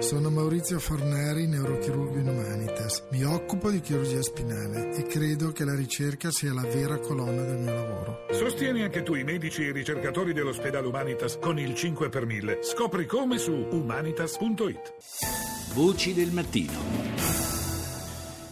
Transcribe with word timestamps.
Sono 0.00 0.28
Maurizio 0.28 0.80
Forneri, 0.80 1.46
neurochirurgo 1.46 2.18
in 2.18 2.26
Humanitas. 2.26 3.04
Mi 3.12 3.22
occupo 3.22 3.70
di 3.70 3.78
chirurgia 3.78 4.20
spinale 4.22 4.92
e 4.92 5.04
credo 5.04 5.52
che 5.52 5.64
la 5.64 5.76
ricerca 5.76 6.32
sia 6.32 6.52
la 6.52 6.62
vera 6.62 6.98
colonna 6.98 7.44
del 7.44 7.58
mio 7.60 7.72
lavoro. 7.72 8.26
Sostieni 8.32 8.82
anche 8.82 9.04
tu 9.04 9.14
i 9.14 9.22
medici 9.22 9.62
e 9.62 9.68
i 9.68 9.72
ricercatori 9.72 10.32
dell'ospedale 10.32 10.88
Humanitas 10.88 11.38
con 11.38 11.60
il 11.60 11.76
5 11.76 12.08
per 12.08 12.26
1000. 12.26 12.58
Scopri 12.64 13.06
come 13.06 13.38
su 13.38 13.52
humanitas.it. 13.52 14.94
Voci 15.74 16.12
del 16.12 16.32
mattino. 16.32 17.53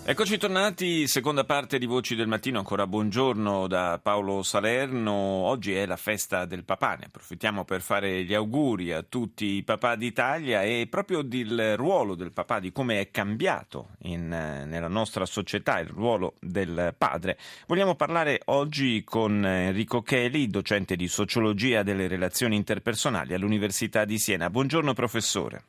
Eccoci 0.05 0.37
tornati, 0.37 1.07
seconda 1.07 1.45
parte 1.45 1.79
di 1.79 1.87
Voci 1.87 2.17
del 2.17 2.27
Mattino, 2.27 2.59
ancora 2.59 2.89
buongiorno 2.89 3.69
da 3.69 4.01
Paolo 4.03 4.43
Salerno. 4.43 5.13
Oggi 5.13 5.75
è 5.75 5.87
la 5.87 5.97
festa 5.97 6.45
del 6.45 6.65
papà, 6.65 6.97
ne 6.97 7.05
approfittiamo 7.07 7.65
per 7.65 7.83
fare 7.83 8.25
gli 8.25 8.35
auguri 8.35 8.93
a 8.93 9.05
tutti 9.05 9.45
i 9.45 9.63
papà 9.63 9.95
d'Italia 9.95 10.65
e 10.65 10.89
proprio 10.91 11.23
del 11.23 11.77
ruolo 11.77 12.17
del 12.17 12.33
papà, 12.33 12.59
di 12.59 12.73
come 12.73 12.99
è 12.99 13.11
cambiato 13.13 13.91
in, 14.01 14.27
nella 14.27 14.89
nostra 14.89 15.25
società 15.25 15.79
il 15.79 15.89
ruolo 15.89 16.35
del 16.41 16.97
padre. 16.99 17.39
Vogliamo 17.69 17.95
parlare 17.95 18.41
oggi 18.47 19.05
con 19.05 19.47
Enrico 19.47 20.03
Cheli, 20.03 20.49
docente 20.49 20.97
di 20.97 21.07
sociologia 21.07 21.85
delle 21.85 22.09
relazioni 22.09 22.57
interpersonali 22.57 23.35
all'Università 23.35 24.05
di 24.05 24.19
Siena. 24.19 24.51
Buongiorno 24.51 24.95
professore. 24.95 25.63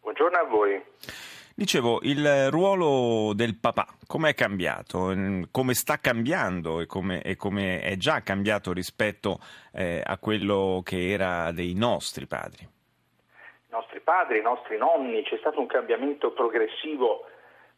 Buongiorno 0.00 0.38
a 0.38 0.44
voi. 0.44 0.82
Dicevo, 1.58 2.00
il 2.02 2.50
ruolo 2.50 3.32
del 3.32 3.56
papà, 3.58 3.86
come 4.06 4.28
è 4.28 4.34
cambiato? 4.34 5.14
Come 5.50 5.72
sta 5.72 5.96
cambiando 5.96 6.80
e 6.80 6.86
come, 6.86 7.22
e 7.22 7.34
come 7.36 7.80
è 7.80 7.96
già 7.96 8.20
cambiato 8.20 8.74
rispetto 8.74 9.38
eh, 9.72 10.02
a 10.04 10.18
quello 10.18 10.82
che 10.84 11.08
era 11.08 11.52
dei 11.52 11.72
nostri 11.72 12.26
padri? 12.26 12.62
I 12.62 13.70
nostri 13.70 14.00
padri, 14.00 14.40
i 14.40 14.42
nostri 14.42 14.76
nonni, 14.76 15.22
c'è 15.22 15.38
stato 15.38 15.58
un 15.58 15.66
cambiamento 15.66 16.32
progressivo, 16.32 17.24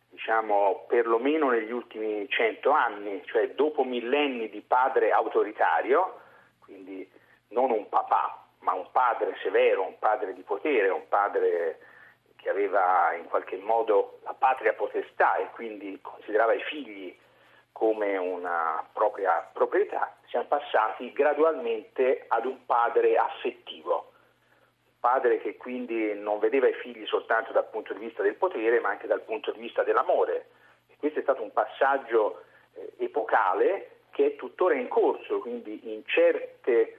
diciamo, 0.08 0.86
perlomeno 0.88 1.50
negli 1.50 1.70
ultimi 1.70 2.28
cento 2.31 2.72
anni, 2.72 3.22
cioè 3.27 3.50
dopo 3.55 3.84
millenni 3.84 4.50
di 4.50 4.60
padre 4.60 5.12
autoritario, 5.12 6.19
quindi 6.58 7.08
non 7.50 7.70
un 7.70 7.88
papà, 7.88 8.44
ma 8.62 8.72
un 8.72 8.88
padre 8.91 9.36
severo, 9.41 9.86
un 9.86 10.00
padre 10.00 10.34
di 10.34 10.42
potere, 10.42 10.88
un 10.88 11.06
padre 11.06 11.78
che 12.41 12.48
aveva 12.48 13.12
in 13.14 13.27
qualche 13.27 13.56
modo 13.56 14.20
la 14.22 14.34
patria 14.34 14.72
potestà 14.72 15.36
e 15.36 15.50
quindi 15.50 15.98
considerava 16.00 16.55
i 16.55 16.62
figli 16.62 17.17
come 17.72 18.17
una 18.17 18.84
propria 18.92 19.48
proprietà, 19.53 20.17
siamo 20.27 20.47
passati 20.47 21.12
gradualmente 21.12 22.25
ad 22.27 22.44
un 22.44 22.66
padre 22.66 23.16
affettivo, 23.16 24.12
un 24.84 24.98
padre 24.98 25.39
che 25.39 25.56
quindi 25.56 26.12
non 26.14 26.41
vedeva 26.41 26.66
i 26.69 26.75
figli 26.75 27.06
soltanto 27.06 27.53
dal 27.53 27.69
punto 27.69 27.92
di 27.92 28.00
vista 28.00 28.22
del 28.22 28.34
potere, 28.34 28.81
ma 28.81 28.89
anche 28.89 29.06
dal 29.06 29.22
punto 29.22 29.53
di 29.53 29.61
vista 29.61 29.84
dell'amore. 29.84 30.48
E 30.89 30.97
questo 30.98 31.20
è 31.20 31.22
stato 31.22 31.42
un 31.42 31.53
passaggio 31.53 32.42
eh, 32.75 32.94
epocale 32.98 33.91
che 34.11 34.27
è 34.27 34.36
tuttora 34.36 34.75
in 34.75 34.89
corso, 34.89 35.39
quindi 35.39 35.92
in 35.92 36.05
certe 36.05 36.98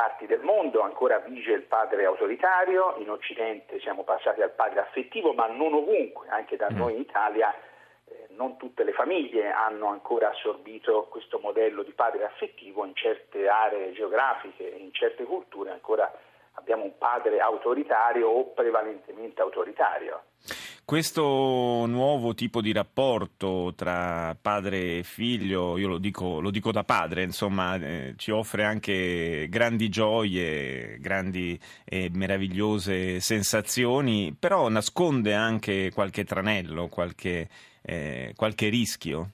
parti 0.00 0.24
del 0.24 0.40
mondo 0.40 0.80
ancora 0.80 1.18
vige 1.18 1.52
il 1.52 1.64
padre 1.64 2.06
autoritario, 2.06 2.94
in 3.00 3.10
Occidente 3.10 3.78
siamo 3.80 4.02
passati 4.02 4.40
al 4.40 4.52
padre 4.52 4.80
affettivo, 4.80 5.34
ma 5.34 5.46
non 5.46 5.74
ovunque, 5.74 6.26
anche 6.30 6.56
da 6.56 6.70
mm. 6.70 6.76
noi 6.76 6.94
in 6.94 7.00
Italia 7.00 7.54
eh, 8.06 8.28
non 8.30 8.56
tutte 8.56 8.82
le 8.82 8.94
famiglie 8.94 9.50
hanno 9.50 9.88
ancora 9.88 10.30
assorbito 10.30 11.08
questo 11.10 11.38
modello 11.38 11.82
di 11.82 11.92
padre 11.92 12.24
affettivo, 12.24 12.86
in 12.86 12.94
certe 12.94 13.46
aree 13.46 13.92
geografiche, 13.92 14.62
in 14.62 14.90
certe 14.94 15.24
culture 15.24 15.70
ancora 15.70 16.10
abbiamo 16.54 16.84
un 16.84 16.96
padre 16.96 17.38
autoritario 17.38 18.26
o 18.26 18.46
prevalentemente 18.54 19.42
autoritario. 19.42 20.22
Questo 20.90 21.22
nuovo 21.86 22.34
tipo 22.34 22.60
di 22.60 22.72
rapporto 22.72 23.72
tra 23.76 24.34
padre 24.34 24.98
e 24.98 25.02
figlio, 25.04 25.78
io 25.78 25.86
lo 25.86 25.98
dico, 25.98 26.40
lo 26.40 26.50
dico 26.50 26.72
da 26.72 26.82
padre, 26.82 27.22
insomma, 27.22 27.76
eh, 27.76 28.14
ci 28.16 28.32
offre 28.32 28.64
anche 28.64 29.46
grandi 29.48 29.88
gioie, 29.88 30.98
grandi 30.98 31.56
e 31.84 32.10
meravigliose 32.12 33.20
sensazioni, 33.20 34.34
però 34.36 34.68
nasconde 34.68 35.32
anche 35.32 35.92
qualche 35.94 36.24
tranello, 36.24 36.88
qualche, 36.88 37.46
eh, 37.82 38.32
qualche 38.34 38.68
rischio. 38.68 39.28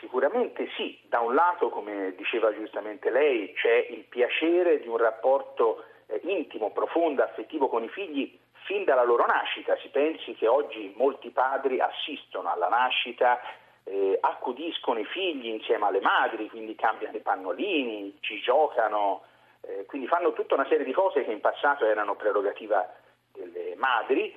Sicuramente 0.00 0.66
sì, 0.76 0.98
da 1.08 1.20
un 1.20 1.36
lato, 1.36 1.68
come 1.68 2.14
diceva 2.16 2.52
giustamente 2.52 3.12
lei, 3.12 3.52
c'è 3.54 3.86
il 3.92 4.06
piacere 4.08 4.80
di 4.80 4.88
un 4.88 4.96
rapporto 4.96 5.84
eh, 6.08 6.20
intimo, 6.24 6.72
profondo, 6.72 7.22
affettivo 7.22 7.68
con 7.68 7.84
i 7.84 7.88
figli 7.90 8.40
fin 8.64 8.84
dalla 8.84 9.04
loro 9.04 9.26
nascita. 9.26 9.76
Si 9.76 9.88
pensi 9.88 10.34
che 10.34 10.46
oggi 10.46 10.92
molti 10.96 11.30
padri 11.30 11.80
assistono 11.80 12.50
alla 12.50 12.68
nascita, 12.68 13.40
eh, 13.84 14.18
accudiscono 14.20 14.98
i 14.98 15.04
figli 15.04 15.46
insieme 15.46 15.86
alle 15.86 16.00
madri, 16.00 16.48
quindi 16.48 16.74
cambiano 16.74 17.16
i 17.16 17.20
pannolini, 17.20 18.16
ci 18.20 18.40
giocano, 18.40 19.22
eh, 19.62 19.84
quindi 19.86 20.06
fanno 20.06 20.32
tutta 20.32 20.54
una 20.54 20.66
serie 20.68 20.84
di 20.84 20.92
cose 20.92 21.24
che 21.24 21.32
in 21.32 21.40
passato 21.40 21.84
erano 21.84 22.14
prerogativa 22.14 22.88
delle 23.32 23.74
madri, 23.76 24.34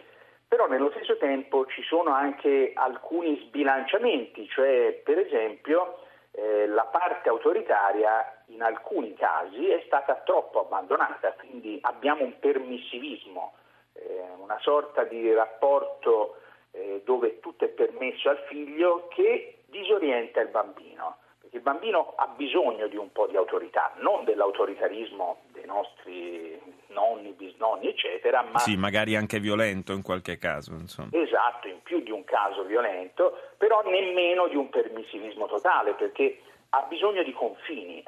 però 0.48 0.68
nello 0.68 0.92
stesso 0.92 1.18
tempo 1.18 1.66
ci 1.68 1.84
sono 1.84 2.12
anche 2.12 2.72
alcuni 2.76 3.38
sbilanciamenti, 3.46 4.48
cioè 4.48 5.02
per 5.04 5.20
esempio 5.20 6.00
eh, 6.32 6.68
la 6.68 6.86
parte 6.86 7.30
autoritaria 7.30 8.44
in 8.48 8.62
alcuni 8.62 9.14
casi 9.16 9.70
è 9.70 9.82
stata 9.86 10.16
troppo 10.26 10.62
abbandonata, 10.62 11.34
quindi 11.34 11.80
abbiamo 11.82 12.24
un 12.24 12.38
permissivismo 12.40 13.54
una 14.38 14.58
sorta 14.60 15.04
di 15.04 15.32
rapporto 15.34 16.38
eh, 16.72 17.02
dove 17.06 17.40
tutto 17.40 17.66
è 17.66 17.70
permesso 17.70 18.30
al 18.30 18.40
figlio 18.48 19.08
che 19.10 19.64
disorienta 19.68 20.42
il 20.42 20.50
bambino. 20.50 21.18
Perché 21.40 21.58
il 21.58 21.62
bambino 21.64 22.14
ha 22.16 22.28
bisogno 22.28 22.88
di 22.88 22.98
un 22.98 23.12
po' 23.12 23.28
di 23.28 23.36
autorità, 23.38 23.94
non 23.98 24.24
dell'autoritarismo 24.26 25.44
dei 25.52 25.66
nostri 25.66 26.60
nonni, 26.88 27.32
bisnonni, 27.32 27.88
eccetera, 27.88 28.42
ma... 28.42 28.60
Sì, 28.60 28.78
magari 28.78 29.16
anche 29.16 29.40
violento 29.40 29.92
in 29.92 30.02
qualche 30.02 30.38
caso, 30.38 30.72
insomma. 30.74 31.10
Esatto, 31.12 31.68
in 31.68 31.82
più 31.84 32.02
di 32.02 32.12
un 32.12 32.24
caso 32.24 32.64
violento, 32.64 33.38
però 33.58 33.82
nemmeno 33.84 34.48
di 34.48 34.56
un 34.56 34.70
permissivismo 34.70 35.46
totale, 35.48 35.94
perché 35.94 36.40
ha 36.70 36.82
bisogno 36.90 37.24
di 37.24 37.34
confini. 37.34 38.04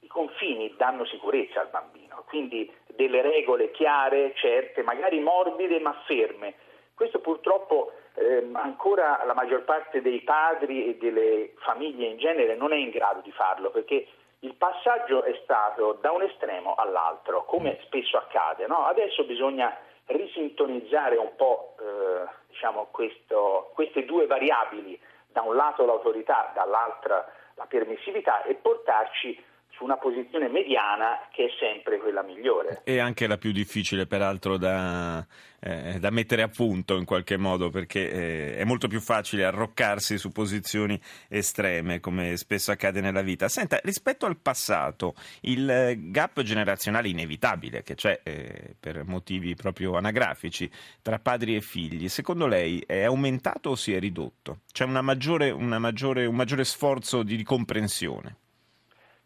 I 0.00 0.06
confini 0.08 0.74
danno 0.76 1.04
sicurezza 1.04 1.60
al 1.60 1.68
bambino, 1.68 2.24
quindi 2.26 2.70
delle 2.94 3.22
regole 3.22 3.70
chiare, 3.70 4.32
certe, 4.34 4.82
magari 4.82 5.20
morbide 5.20 5.78
ma 5.80 5.94
ferme. 6.06 6.54
Questo 6.94 7.20
purtroppo 7.20 7.92
eh, 8.14 8.48
ancora 8.52 9.22
la 9.24 9.34
maggior 9.34 9.64
parte 9.64 10.02
dei 10.02 10.20
padri 10.20 10.88
e 10.88 10.96
delle 10.96 11.54
famiglie 11.58 12.06
in 12.06 12.18
genere 12.18 12.54
non 12.54 12.72
è 12.72 12.76
in 12.76 12.90
grado 12.90 13.20
di 13.22 13.32
farlo 13.32 13.70
perché 13.70 14.06
il 14.40 14.54
passaggio 14.54 15.22
è 15.22 15.38
stato 15.42 15.98
da 16.00 16.10
un 16.10 16.22
estremo 16.22 16.74
all'altro, 16.74 17.44
come 17.44 17.78
spesso 17.84 18.16
accade. 18.16 18.66
No? 18.66 18.86
Adesso 18.86 19.24
bisogna 19.24 19.76
risintonizzare 20.06 21.16
un 21.16 21.34
po' 21.36 21.76
eh, 21.78 22.28
diciamo 22.48 22.88
questo, 22.90 23.70
queste 23.74 24.04
due 24.04 24.26
variabili, 24.26 24.98
da 25.28 25.42
un 25.42 25.56
lato 25.56 25.86
l'autorità, 25.86 26.50
dall'altra 26.54 27.26
la 27.54 27.66
permissività 27.66 28.42
e 28.42 28.54
portarci 28.54 29.42
su 29.74 29.84
una 29.84 29.96
posizione 29.96 30.48
mediana 30.48 31.28
che 31.32 31.46
è 31.46 31.48
sempre 31.58 31.98
quella 31.98 32.22
migliore. 32.22 32.82
E 32.84 32.98
anche 32.98 33.26
la 33.26 33.38
più 33.38 33.52
difficile 33.52 34.06
peraltro 34.06 34.56
da, 34.56 35.26
eh, 35.60 35.98
da 35.98 36.10
mettere 36.10 36.42
a 36.42 36.48
punto 36.48 36.96
in 36.96 37.04
qualche 37.04 37.36
modo 37.36 37.70
perché 37.70 38.10
eh, 38.10 38.56
è 38.56 38.64
molto 38.64 38.88
più 38.88 39.00
facile 39.00 39.44
arroccarsi 39.44 40.18
su 40.18 40.30
posizioni 40.30 41.00
estreme 41.28 42.00
come 42.00 42.36
spesso 42.36 42.70
accade 42.70 43.00
nella 43.00 43.22
vita. 43.22 43.48
Senta, 43.48 43.80
rispetto 43.82 44.26
al 44.26 44.36
passato, 44.36 45.14
il 45.42 46.10
gap 46.10 46.42
generazionale 46.42 47.08
inevitabile 47.08 47.82
che 47.82 47.94
c'è 47.94 48.20
eh, 48.22 48.74
per 48.78 49.04
motivi 49.04 49.54
proprio 49.54 49.96
anagrafici 49.96 50.70
tra 51.00 51.18
padri 51.18 51.56
e 51.56 51.60
figli, 51.60 52.08
secondo 52.08 52.46
lei 52.46 52.82
è 52.86 53.02
aumentato 53.02 53.70
o 53.70 53.74
si 53.74 53.94
è 53.94 53.98
ridotto? 53.98 54.60
C'è 54.70 54.84
una 54.84 55.02
maggiore, 55.02 55.50
una 55.50 55.78
maggiore, 55.78 56.26
un 56.26 56.34
maggiore 56.34 56.64
sforzo 56.64 57.22
di 57.22 57.42
comprensione? 57.42 58.36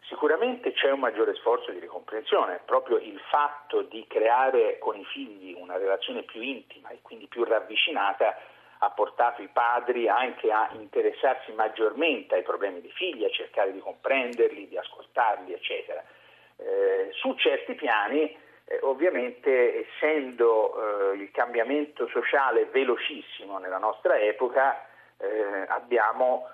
Sicuramente 0.08 0.72
c'è 0.72 0.92
un 0.92 1.00
maggiore 1.00 1.34
sforzo 1.34 1.72
di 1.72 1.80
ricomprensione, 1.80 2.60
proprio 2.64 2.96
il 2.98 3.18
fatto 3.28 3.82
di 3.82 4.06
creare 4.06 4.78
con 4.78 4.96
i 4.96 5.04
figli 5.04 5.52
una 5.58 5.76
relazione 5.76 6.22
più 6.22 6.40
intima 6.40 6.90
e 6.90 7.00
quindi 7.02 7.26
più 7.26 7.42
ravvicinata 7.42 8.38
ha 8.78 8.90
portato 8.90 9.42
i 9.42 9.48
padri 9.48 10.08
anche 10.08 10.52
a 10.52 10.68
interessarsi 10.74 11.50
maggiormente 11.52 12.36
ai 12.36 12.42
problemi 12.42 12.80
dei 12.80 12.92
figli, 12.92 13.24
a 13.24 13.30
cercare 13.30 13.72
di 13.72 13.80
comprenderli, 13.80 14.68
di 14.68 14.78
ascoltarli, 14.78 15.52
eccetera. 15.52 16.04
Eh, 16.58 17.10
su 17.12 17.34
certi 17.34 17.74
piani, 17.74 18.36
eh, 18.66 18.78
ovviamente, 18.82 19.88
essendo 19.88 21.12
eh, 21.12 21.16
il 21.16 21.30
cambiamento 21.32 22.06
sociale 22.08 22.66
velocissimo 22.66 23.58
nella 23.58 23.78
nostra 23.78 24.18
epoca, 24.20 24.86
eh, 25.18 25.64
abbiamo 25.68 26.48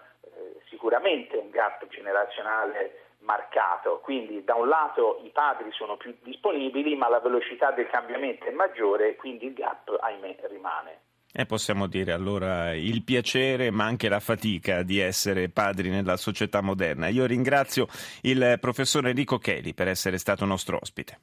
sicuramente 0.73 1.37
un 1.37 1.51
gap 1.51 1.87
generazionale 1.89 3.13
marcato, 3.21 4.01
quindi 4.03 4.43
da 4.43 4.55
un 4.55 4.69
lato 4.69 5.21
i 5.23 5.31
padri 5.31 5.71
sono 5.71 5.97
più 5.97 6.17
disponibili 6.23 6.97
ma 6.97 7.09
la 7.09 7.21
velocità 7.21 7.71
del 7.71 7.89
cambiamento 7.89 8.47
è 8.47 8.51
maggiore, 8.51 9.15
quindi 9.15 9.47
il 9.47 9.53
gap 9.53 9.97
ahimè 10.01 10.39
rimane. 10.49 11.01
E 11.35 11.47
possiamo 11.47 11.87
dire 11.87 12.13
allora 12.13 12.75
il 12.75 13.03
piacere 13.05 13.71
ma 13.71 13.85
anche 13.85 14.09
la 14.09 14.21
fatica 14.21 14.83
di 14.83 14.99
essere 14.99 15.49
padri 15.49 15.89
nella 15.89 16.17
società 16.17 16.61
moderna. 16.61 17.09
Io 17.09 17.25
ringrazio 17.25 17.87
il 18.23 18.59
professor 18.61 19.07
Enrico 19.07 19.39
Cheli 19.39 19.73
per 19.73 19.89
essere 19.89 20.19
stato 20.19 20.45
nostro 20.45 20.79
ospite. 20.81 21.19